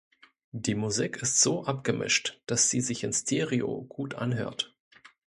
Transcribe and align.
Die 0.53 0.73
Musik 0.73 1.17
ist 1.21 1.41
so 1.41 1.63
abgemischt, 1.65 2.41
dass 2.47 2.71
sie 2.71 2.81
sich 2.81 3.03
in 3.03 3.13
Stereo 3.13 3.83
gut 3.83 4.15
anhört. 4.15 4.73